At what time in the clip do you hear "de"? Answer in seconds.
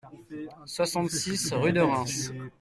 1.73-1.81